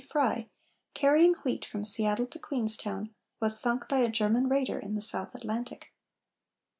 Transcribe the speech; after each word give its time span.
Frye, 0.09 0.49
carrying 0.95 1.35
wheat 1.45 1.63
from 1.63 1.83
Seattle 1.83 2.25
to 2.25 2.39
Queenstown, 2.39 3.13
was 3.39 3.59
sunk 3.59 3.87
by 3.87 3.99
a 3.99 4.09
German 4.09 4.49
raider 4.49 4.79
in 4.79 4.95
the 4.95 4.99
South 5.01 5.35
Atlantic. 5.35 5.93